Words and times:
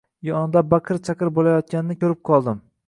Yonida 0.29 0.63
baqir-chaqir 0.71 1.31
boʻlayotganini 1.37 2.01
koʻrib 2.05 2.27
qoldim. 2.31 2.63